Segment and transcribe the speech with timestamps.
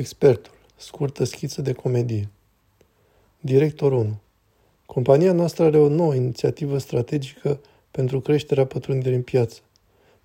[0.00, 0.52] Expertul.
[0.76, 2.28] Scurtă schiță de comedie.
[3.40, 4.16] Director 1.
[4.86, 9.60] Compania noastră are o nouă inițiativă strategică pentru creșterea pătrunderii în piață,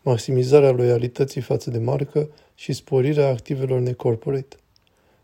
[0.02, 4.56] maximizarea loialității față de marcă și sporirea activelor necorporate.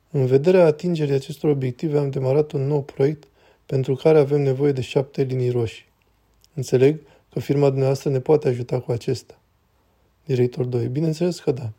[0.10, 3.28] În vederea atingerii acestor obiective am demarat un nou proiect
[3.66, 5.86] pentru care avem nevoie de șapte linii roșii.
[6.54, 7.00] Înțeleg
[7.34, 9.40] că firma dumneavoastră ne poate ajuta cu acesta.
[10.26, 10.88] Director 2.
[10.88, 11.72] Bineînțeles că da.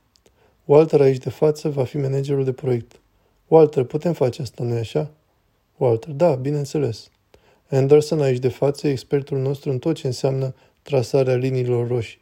[0.72, 3.00] Walter aici de față va fi managerul de proiect.
[3.48, 5.10] Walter, putem face asta, nu-i așa?
[5.76, 7.10] Walter, da, bineînțeles.
[7.70, 12.20] Anderson aici de față e expertul nostru în tot ce înseamnă trasarea liniilor roșii.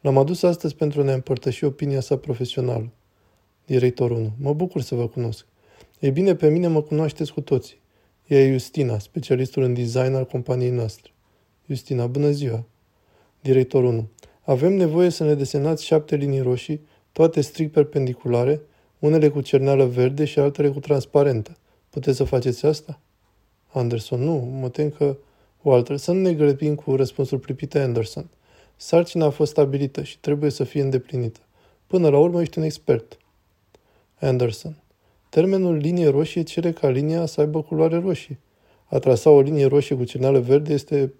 [0.00, 2.90] L-am adus astăzi pentru a ne împărtăși opinia sa profesională.
[3.66, 4.32] Director 1.
[4.40, 5.46] Mă bucur să vă cunosc.
[5.98, 7.80] E bine, pe mine mă cunoașteți cu toții.
[8.26, 11.10] Ea e Justina, specialistul în design al companiei noastre.
[11.66, 12.64] Justina, bună ziua.
[13.40, 14.08] Director 1.
[14.40, 18.60] Avem nevoie să ne desenați șapte linii roșii toate strict perpendiculare,
[18.98, 21.56] unele cu cerneală verde și altele cu transparentă.
[21.90, 23.00] Puteți să faceți asta?
[23.68, 25.16] Anderson, nu, mă tem că...
[25.62, 28.30] Walter, să nu ne grăbim cu răspunsul pripit Anderson.
[28.76, 31.40] Sarcina a fost stabilită și trebuie să fie îndeplinită.
[31.86, 33.18] Până la urmă ești un expert.
[34.20, 34.82] Anderson.
[35.28, 38.38] Termenul linie roșie cere ca linia să aibă culoare roșie.
[38.84, 41.12] A trasa o linie roșie cu cerneală verde este...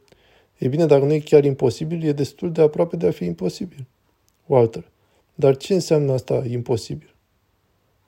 [0.58, 3.86] E bine, dacă nu e chiar imposibil, e destul de aproape de a fi imposibil.
[4.46, 4.90] Walter.
[5.40, 7.14] Dar ce înseamnă asta imposibil?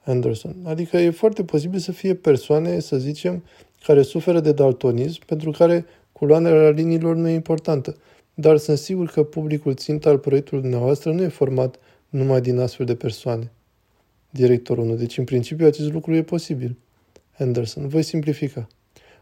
[0.05, 0.57] Anderson.
[0.65, 3.45] Adică e foarte posibil să fie persoane, să zicem,
[3.85, 7.97] care suferă de daltonism, pentru care culoarea liniilor nu e importantă.
[8.35, 12.87] Dar sunt sigur că publicul țintă al proiectului dumneavoastră nu e format numai din astfel
[12.87, 13.53] de persoane.
[14.31, 14.95] Directorul 1.
[14.95, 16.79] Deci, în principiu, acest lucru e posibil.
[17.39, 17.89] Anderson.
[17.89, 18.67] Voi simplifica.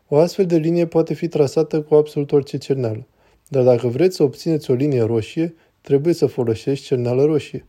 [0.08, 3.06] O astfel de linie poate fi trasată cu absolut orice cerneală.
[3.48, 7.64] Dar dacă vreți să obțineți o linie roșie, trebuie să folosești cerneală roșie.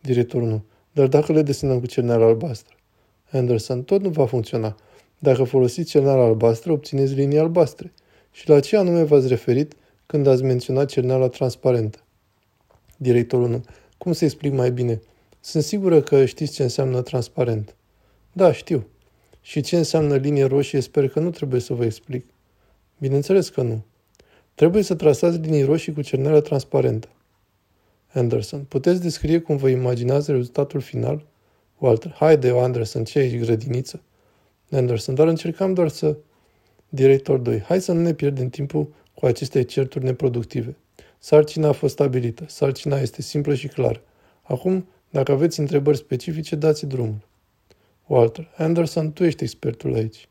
[0.00, 0.64] Directorul nu.
[0.92, 2.74] Dar dacă le desenăm cu cerneală albastră?
[3.32, 4.76] Anderson, tot nu va funcționa.
[5.18, 7.92] Dacă folosiți cerneala albastră, obțineți linii albastre.
[8.30, 9.74] Și la ce anume v-ați referit
[10.06, 11.98] când ați menționat cerneala transparentă?
[12.96, 13.64] Directorul nu.
[13.98, 15.00] Cum să explic mai bine?
[15.40, 17.74] Sunt sigură că știți ce înseamnă transparent.
[18.32, 18.86] Da, știu.
[19.40, 22.26] Și ce înseamnă linie roșie sper că nu trebuie să vă explic.
[22.98, 23.84] Bineînțeles că nu.
[24.54, 27.08] Trebuie să trasați linii roșii cu cerneală transparentă.
[28.12, 28.64] Anderson.
[28.64, 31.26] Puteți descrie cum vă imaginați rezultatul final?
[31.78, 32.12] Walter.
[32.12, 34.02] Haide, Anderson, ce ești, grădiniță?
[34.70, 35.14] Anderson.
[35.14, 36.16] Dar încercam doar să...
[36.88, 37.60] Director 2.
[37.60, 40.76] Hai să nu ne pierdem timpul cu aceste certuri neproductive.
[41.18, 42.44] Sarcina a fost stabilită.
[42.46, 44.00] Sarcina este simplă și clară.
[44.42, 47.26] Acum, dacă aveți întrebări specifice, dați drumul.
[48.06, 48.48] Walter.
[48.56, 50.28] Anderson, tu ești expertul aici.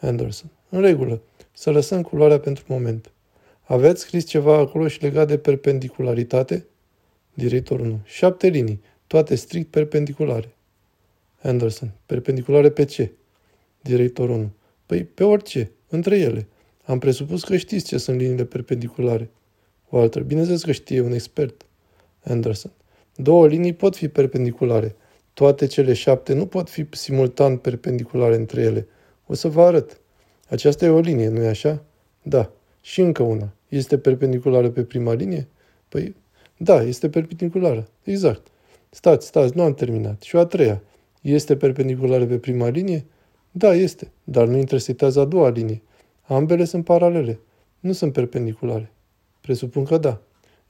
[0.00, 0.50] Anderson.
[0.68, 1.22] În regulă.
[1.52, 3.12] Să lăsăm culoarea pentru moment.
[3.62, 6.66] Aveți scris ceva acolo și legat de perpendicularitate?
[7.40, 8.00] Directorul 1.
[8.04, 10.54] Șapte linii, toate strict perpendiculare.
[11.42, 11.90] Anderson.
[12.06, 13.12] Perpendiculare pe ce?
[13.80, 14.50] Directorul 1.
[14.86, 16.46] Păi pe orice, între ele.
[16.84, 19.30] Am presupus că știți ce sunt liniile perpendiculare.
[19.88, 20.22] Walter.
[20.22, 21.66] Bineînțeles că știe, un expert.
[22.24, 22.70] Anderson.
[23.16, 24.96] Două linii pot fi perpendiculare.
[25.34, 28.86] Toate cele șapte nu pot fi simultan perpendiculare între ele.
[29.26, 30.00] O să vă arăt.
[30.48, 31.84] Aceasta e o linie, nu-i așa?
[32.22, 32.52] Da.
[32.80, 33.52] Și încă una.
[33.68, 35.48] Este perpendiculară pe prima linie?
[35.88, 36.14] Păi,
[36.62, 37.88] da, este perpendiculară.
[38.02, 38.46] Exact.
[38.90, 40.22] Stați, stați, nu am terminat.
[40.22, 40.82] Și o a treia.
[41.20, 43.04] Este perpendiculară pe prima linie?
[43.50, 45.82] Da, este, dar nu intersectează a doua linie.
[46.22, 47.40] Ambele sunt paralele.
[47.78, 48.92] Nu sunt perpendiculare.
[49.40, 50.20] Presupun că da.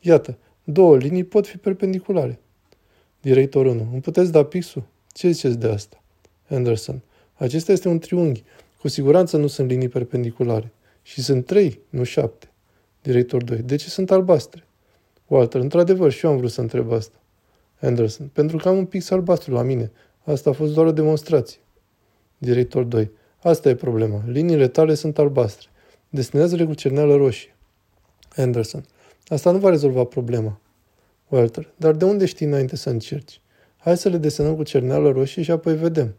[0.01, 2.39] Iată, două linii pot fi perpendiculare.
[3.21, 3.89] Director 1.
[3.93, 4.83] Îmi puteți da pixul?
[5.13, 6.03] Ce ziceți de asta?
[6.49, 7.03] Anderson.
[7.35, 8.43] Acesta este un triunghi.
[8.81, 10.73] Cu siguranță nu sunt linii perpendiculare.
[11.03, 12.49] Și sunt trei, nu șapte.
[13.03, 13.59] Director 2.
[13.59, 14.65] De ce sunt albastre?
[15.31, 17.19] Walter, într-adevăr, și eu am vrut să întreb asta.
[17.81, 19.91] Anderson, pentru că am un pix albastru la mine.
[20.25, 21.61] Asta a fost doar o demonstrație.
[22.39, 23.11] Director 2.
[23.43, 24.23] Asta e problema.
[24.27, 25.69] Liniile tale sunt albastre.
[26.09, 27.57] Desenează-le cu cerneală roșie.
[28.37, 28.85] Anderson.
[29.27, 30.61] Asta nu va rezolva problema.
[31.29, 31.73] Walter.
[31.77, 33.41] Dar de unde știi înainte să încerci?
[33.77, 36.15] Hai să le desenăm cu cerneală roșie și apoi vedem.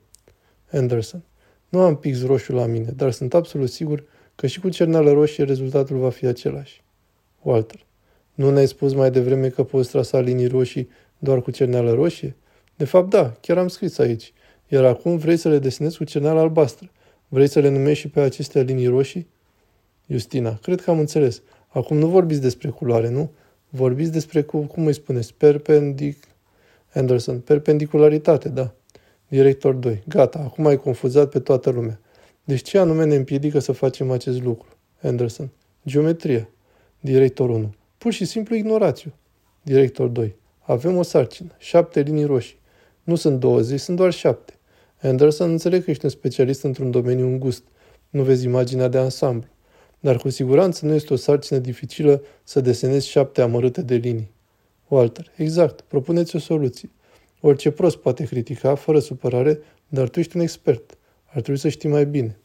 [0.72, 1.24] Anderson.
[1.70, 4.04] Nu am pix roșu la mine, dar sunt absolut sigur
[4.36, 6.84] că și cu cerneală roșie rezultatul va fi același.
[7.42, 7.86] Walter.
[8.42, 12.36] Nu ne-ai spus mai devreme că poți trasa linii roșii doar cu cerneală roșie?
[12.76, 14.34] De fapt, da, chiar am scris aici.
[14.68, 16.90] Iar acum vrei să le desenezi cu cerneală albastră.
[17.28, 19.28] Vrei să le numești și pe acestea linii roșii?
[20.08, 21.42] Justina, cred că am înțeles.
[21.68, 23.32] Acum nu vorbiți despre culoare, nu?
[23.70, 26.24] Vorbiți despre, cu, cum îi spuneți, perpendic...
[26.94, 28.74] Anderson, perpendicularitate, da.
[29.28, 30.04] Director 2.
[30.08, 32.00] Gata, acum ai confuzat pe toată lumea.
[32.44, 34.68] Deci ce anume ne împiedică să facem acest lucru?
[35.02, 35.50] Anderson.
[35.86, 36.50] Geometria.
[37.00, 37.74] Director 1.
[38.02, 39.10] Pur și simplu ignorați-o.
[39.62, 40.36] Director 2.
[40.60, 41.50] Avem o sarcină.
[41.58, 42.60] Șapte linii roșii.
[43.04, 44.54] Nu sunt 20, sunt doar șapte.
[45.02, 47.64] Anderson, înțeleg că ești un specialist într-un domeniu îngust.
[48.10, 49.50] Nu vezi imaginea de ansamblu.
[50.00, 54.32] Dar cu siguranță nu este o sarcină dificilă să desenezi șapte amărâte de linii.
[54.88, 56.90] Walter, exact, propuneți o soluție.
[57.42, 60.98] Orice prost poate critica, fără supărare, dar tu ești un expert.
[61.26, 62.40] Ar trebui să știi mai bine.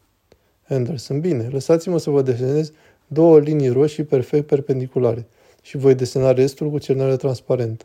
[0.68, 2.72] Anderson, bine, lăsați-mă să vă desenez
[3.06, 5.26] două linii roșii perfect perpendiculare
[5.66, 7.84] și voi desena restul cu cernare transparentă.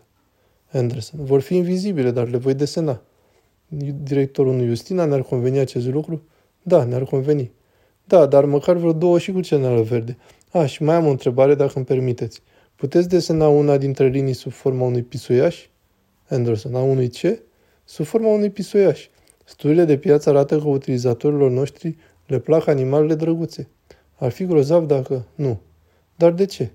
[0.71, 3.01] Anderson, vor fi invizibile, dar le voi desena.
[4.03, 6.21] Directorul nu Justina ne-ar conveni acest lucru?
[6.61, 7.51] Da, ne-ar conveni.
[8.05, 10.17] Da, dar măcar vreo două și cu cernală verde.
[10.51, 12.41] A, și mai am o întrebare, dacă îmi permiteți.
[12.75, 15.67] Puteți desena una dintre linii sub forma unui pisoiaș?
[16.29, 17.41] Anderson, a unui ce?
[17.83, 19.07] Sub forma unui pisoiaș.
[19.43, 23.67] Studiile de piață arată că utilizatorilor noștri le plac animalele drăguțe.
[24.15, 25.25] Ar fi grozav dacă...
[25.35, 25.59] Nu.
[26.15, 26.71] Dar de ce?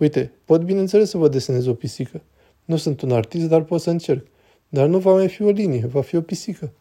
[0.00, 2.22] Uite, pot bineînțeles să vă desenez o pisică.
[2.64, 4.26] Nu sunt un artist, dar pot să încerc.
[4.68, 6.72] Dar nu va mai fi o linie, va fi o pisică.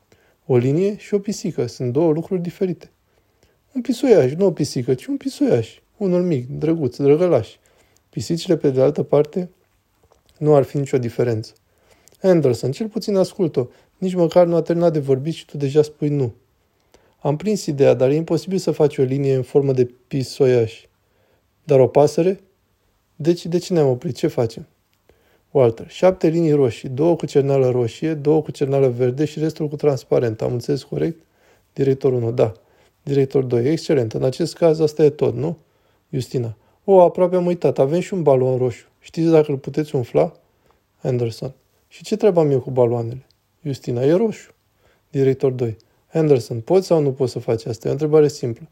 [0.46, 2.92] O linie și o pisică sunt două lucruri diferite.
[3.74, 5.80] Un pisoiaș, nu o pisică, ci un pisoiaș.
[5.98, 7.56] Unul mic, drăguț, drăgălaș.
[8.10, 9.50] Pisicile, pe de altă parte,
[10.38, 11.54] nu ar fi nicio diferență.
[12.22, 13.68] Anderson, cel puțin ascult-o.
[13.98, 16.34] Nici măcar nu a terminat de vorbit și tu deja spui nu.
[17.20, 20.86] Am prins ideea, dar e imposibil să faci o linie în formă de pisoiaș.
[21.64, 22.40] Dar o pasăre?
[23.22, 24.16] Deci, de ce ne-am oprit?
[24.16, 24.68] Ce facem?
[25.52, 25.90] Walter.
[25.90, 30.42] Șapte linii roșii, două cu cernală roșie, două cu cernală verde și restul cu transparent.
[30.42, 31.22] Am înțeles corect?
[31.74, 32.32] Director 1.
[32.32, 32.52] Da.
[33.04, 33.72] Director 2.
[33.72, 34.14] Excelent.
[34.14, 35.58] În acest caz asta e tot, nu?
[36.10, 36.56] Justina.
[36.84, 37.80] O, aproape am uitat.
[37.80, 38.88] Avem și un balon roșu.
[39.00, 40.34] Știți dacă îl puteți umfla?
[41.02, 41.54] Anderson.
[41.88, 43.26] Și ce treabă am eu cu baloanele?
[43.64, 44.04] Justina.
[44.04, 44.54] E roșu.
[45.10, 45.78] Director 2.
[46.14, 46.60] Anderson.
[46.60, 47.88] Poți sau nu poți să faci asta?
[47.88, 48.68] E o întrebare simplă.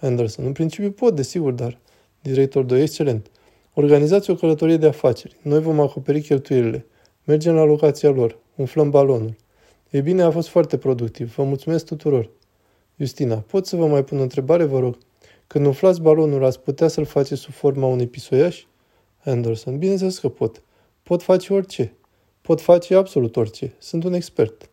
[0.00, 0.44] Anderson.
[0.44, 1.78] În principiu pot, desigur, dar...
[2.22, 2.82] Director 2.
[2.82, 3.30] Excelent.
[3.80, 5.36] Organizați o călătorie de afaceri.
[5.42, 6.86] Noi vom acoperi cheltuielile.
[7.24, 8.38] Mergem la locația lor.
[8.54, 9.36] Umflăm balonul.
[9.90, 11.34] Ei bine, a fost foarte productiv.
[11.34, 12.30] Vă mulțumesc tuturor.
[12.96, 14.98] Justina, pot să vă mai pun o întrebare, vă rog?
[15.46, 18.64] Când umflați balonul, ați putea să-l faceți sub forma unui pisoiaș?
[19.24, 20.62] Anderson, bineînțeles că pot.
[21.02, 21.96] Pot face orice.
[22.40, 23.74] Pot face absolut orice.
[23.78, 24.70] Sunt un expert.